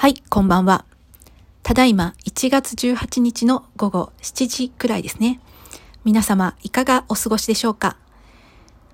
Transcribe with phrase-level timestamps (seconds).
[0.00, 0.84] はい、こんばんは。
[1.64, 5.40] ただいま1月18日の午後7時くらいですね。
[6.04, 7.96] 皆様いかがお過ごしでしょうか？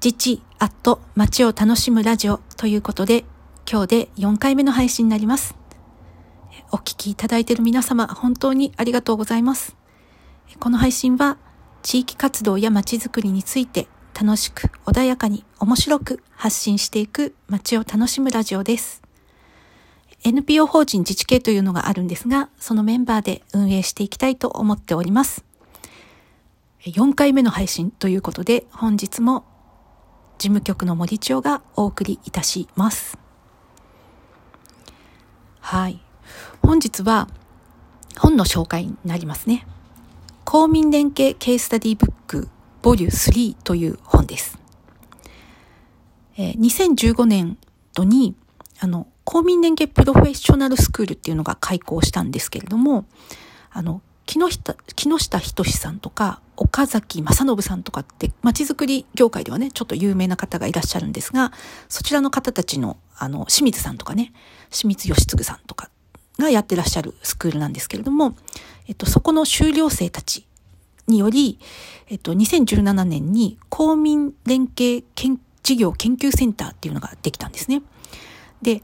[0.02, 3.26] 自治アット街を楽しむラジオということで
[3.70, 5.54] 今日で4回目の配信になります。
[6.72, 9.76] お聞きいただいている皆様本当にありがとうございます。
[10.58, 11.36] この配信は
[11.82, 19.03] 地域活動や街づくりについて楽しく穏やかに面白く発信していく街を楽しむラジオです。
[20.24, 25.44] NPO 法人自治系というのがあるんですが、そのメンバーで運営していきたいと思っております。
[26.80, 29.44] 4回目の配信ということで、本日も
[30.38, 33.18] 事務局の森千代がお送りいたします。
[35.60, 36.00] はい。
[36.62, 37.28] 本日は
[38.18, 39.66] 本の紹介になりますね。
[40.44, 42.48] 公民連携ケースタディブック
[42.80, 44.58] ボリュー3という本です。
[46.38, 47.58] え、2015年
[47.94, 48.34] 度に
[48.80, 53.06] あの公民連携プロフェッショナルスクールっていうのが開校したんですけれども、
[53.70, 61.52] あの、木下、木下仁さんとか、岡崎正信さんとかって、街づくり業界ではね、ちょっと有名な方がいらっしゃるんですが、
[61.88, 64.32] そちらの方たちの、あの、清水さんとかね、
[64.70, 65.90] 清水義嗣さんとか
[66.38, 68.36] がやってらっしゃるスクールなんですけれども、
[68.88, 70.46] えっと、そこの修了生たち
[71.06, 71.58] により、
[72.08, 75.04] えっと、2017年に公民連携
[75.62, 77.82] 事業研究センターっていうのができたんですね。
[78.64, 78.82] で、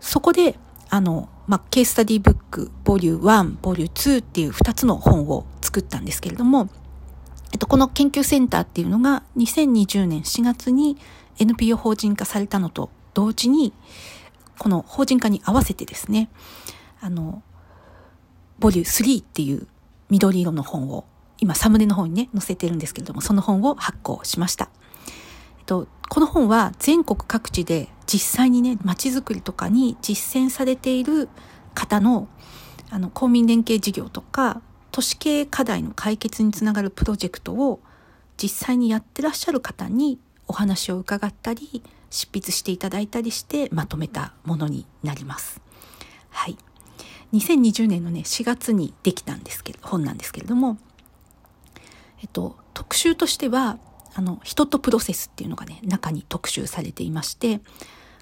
[0.00, 0.58] そこで、
[0.90, 6.68] あの、まあ、ケーススタディブック、ボリュー1、ボリュー2っていう2つの本を作ったんですけれども、
[7.52, 10.98] えっと、この研究センターっていうのが2020年4月に
[11.38, 13.72] NPO 法人化されたのと同時に、
[14.58, 16.28] この法人化に合わせてですね、
[17.00, 17.42] あの、
[18.58, 19.68] ボリュー3っていう
[20.10, 21.04] 緑色の本を、
[21.38, 24.68] 今サムネの方にね、載せてるんですけれども、その本を発行しました。
[25.58, 31.28] えっと、この本は全国各地で実際にね、街づくりとかに実践されている
[31.74, 32.26] 方の、
[32.90, 37.80] あの、公民連携事業とか、都市系課題の解決につながるプロジェクトを
[38.38, 45.60] 実際にやってらっしゃる方にお話を伺ったり、執筆していただいたりしてまとめたものになります。
[46.30, 46.56] はい。
[47.34, 50.78] 2020年のね、4月にできたんですけど、本なんですけれども、
[52.22, 53.78] えっと、特集としては、
[54.14, 57.60] あの、人とプロセスっていうのがね、中に特集されていまして、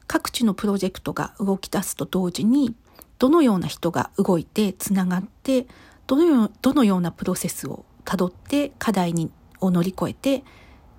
[0.07, 2.75] 各地のプロジェクトが動き出すと同時に
[3.19, 5.67] どのような人が動いてつながって
[6.07, 9.31] どのよどのようなプロセスをたどって課題に
[9.61, 10.45] を乗り越えて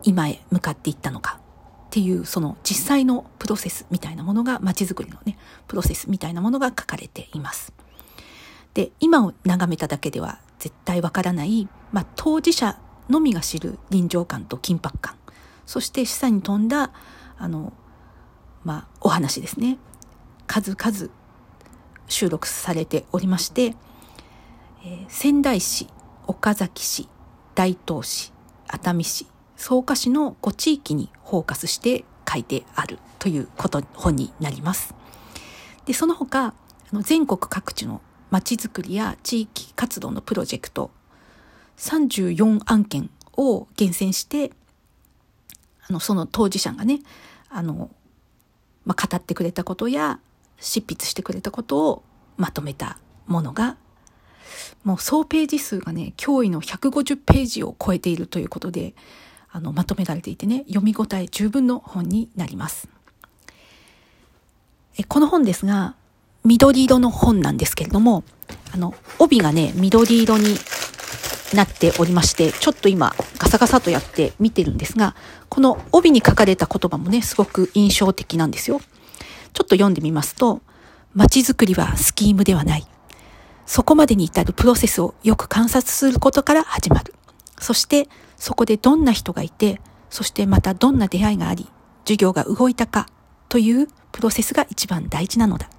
[0.03, 1.39] 今へ向かっていったのか
[1.87, 5.37] っていうその実際のプロセスみたいなものが街づくりのね
[5.67, 7.73] プロセスみたいなものが書かれています。
[8.73, 12.79] で今を眺めただけでは絶対わからない、まあ、当事者
[13.09, 15.15] のみが知る臨場感と緊迫感
[15.65, 16.91] そして示唆に富んだ
[17.39, 17.73] あの
[18.67, 19.77] まあ、お話ですね
[20.45, 21.09] 数々
[22.09, 25.87] 収録されておりまして、えー、仙台市
[26.27, 27.07] 岡崎市
[27.55, 28.33] 大東市
[28.67, 29.25] 熱海市
[29.55, 34.93] 草加市の5地域にフォーカスして書いてあるということ本になります。
[35.85, 36.53] でその他あ
[36.91, 38.01] の全国各地の
[38.31, 40.91] まちづくりや地域活動のプロジェクト
[41.77, 44.51] 34案件を厳選して
[45.87, 46.99] あのその当事者がね
[47.49, 47.89] あの
[48.87, 50.19] まあ、語ってくれたことや
[50.59, 52.03] 執筆してくれたことを
[52.37, 53.75] まとめたものが
[54.83, 58.95] もう総ページ数がね驚異の150ページを超えているということで
[59.51, 62.87] あのまとめられていてね読み応え十分の本になります。
[64.97, 65.95] えこの本ですが
[66.45, 68.23] 緑色の本なんですけれども
[68.73, 70.55] あの帯がね緑色に
[71.53, 73.15] なっておりまして、ちょっと今
[73.47, 75.15] ガサガサとやって見てるんですが、
[75.47, 78.81] この帯に書かれた言葉もね、すごく印象的なんですよ。
[79.53, 80.61] ちょっと読んでみますと、
[81.13, 82.85] 街づくりはスキームではない。
[83.65, 87.13] そこまでに至るプロセスをよく観察することから始まる。
[87.57, 89.79] そしてそこでどんな人がいて、
[90.09, 91.69] そしてまたどんな出会いがあり、
[92.03, 93.07] 授業が動いたか
[93.47, 95.69] というプロセスが一番大事なのだ。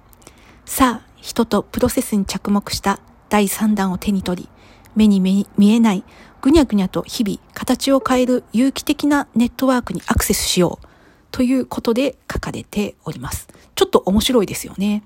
[0.65, 2.99] さあ、人とプロセスに着目した
[3.29, 4.49] 第3弾を手に取り、
[4.95, 6.03] 目に見えない
[6.41, 10.87] ぐにゃぐにゃと日々形を変える有機的なネットワークにアクセスしよう
[11.31, 13.47] ということで書かれております。
[13.75, 15.03] ちょっと面白いですよね。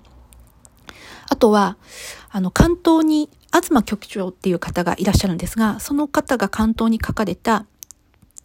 [1.30, 1.77] あとは、
[2.31, 7.65] あの、関東に東局長っていう方がいらっしゃるんですが、その方が関東に書かれた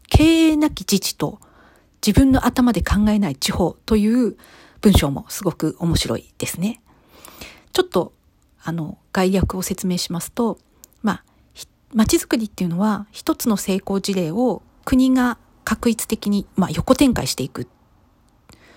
[0.08, 1.38] 経営なき自治と
[2.06, 4.36] 自分の頭で考えない地方という
[4.80, 6.80] 文章もすごく面白いですね。
[7.72, 8.12] ちょっと、
[8.62, 10.58] あの、概略を説明しますと、
[11.94, 17.68] 街づくりっていうのは一つの成功事例を国が確一的に、まあ、横展開していく。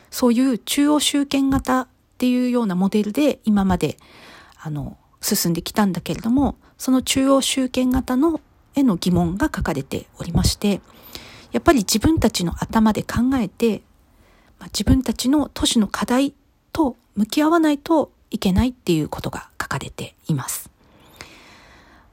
[0.09, 1.87] そういう中央集権型っ
[2.17, 3.97] ていうようなモデルで今まで
[4.63, 8.41] あの、進んできたんだけれども、その中央集権型の
[8.73, 10.81] への疑問が書かれておりまして、
[11.51, 13.81] やっぱり自分たちの頭で考えて、
[14.59, 16.33] まあ、自分たちの都市の課題
[16.71, 20.70] と向き合わないといけないっていうことが書かれています。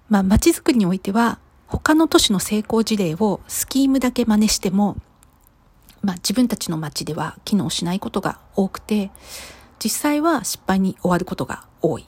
[0.08, 4.96] まあ、街づくりにおいては、他の都市の成功事例をスキームだけ真似しても、
[6.02, 9.10] まあ、自分たちの街では機能しないことが多くて、
[9.82, 12.06] 実際は失敗に終わることが多い。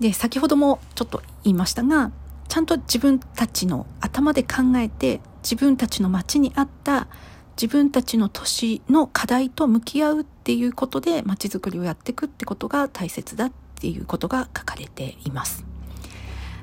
[0.00, 2.10] で、先ほどもちょっと言いましたが、
[2.48, 7.08] ちゃんと自分たちの頭で考えて、自分たちの街に合った
[7.56, 15.71] 自分たちの都市の課題と向き合うっていうことで街づくりをやっていくってことが大切だっていうことが書かれています。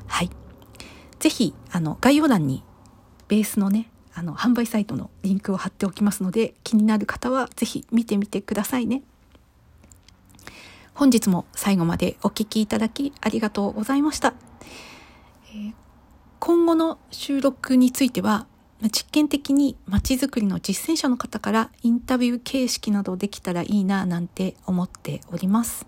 [0.09, 0.29] はい。
[1.19, 2.63] ぜひ、あの、概要欄に
[3.29, 9.03] ベースのね、あの、販売サイトのリンクを貼っておきますので、気になる方はぜひ見てみてくださいね。
[10.93, 14.33] 本日も最後までお聴きいただきありがとうございました。
[15.51, 15.73] えー、
[16.39, 18.47] 今後の収録については、
[18.91, 25.85] 実験的に街づくりの実践者の方からインタビュー形式などできたらいいななんて思っております。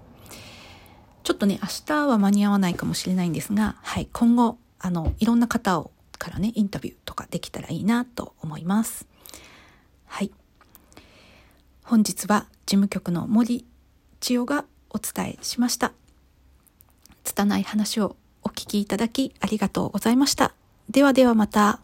[1.32, 9.08] ちょっとね、明日は間に合わないかもしれないんですが、はい、今後、あの、いろんな方をからね、インタビューとかできたらいいなと思います。
[10.08, 10.32] はい。
[11.86, 13.66] 本日は事務局の森
[14.20, 15.94] 千代がお伝えしました。
[17.24, 20.54] 拙い話をお聞きいただきありがとうございました。
[20.90, 21.80] ではではまた。